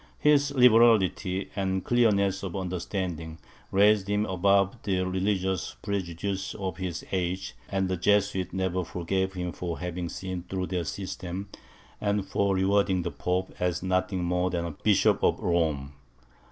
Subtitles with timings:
[0.17, 3.37] His liberality and clearness of understanding,
[3.71, 9.51] raised him above the religious prejudices of his age; and the Jesuits never forgave him
[9.51, 11.49] for having seen through their system,
[12.01, 15.93] and for regarding the pope as nothing more than a bishop of Rome.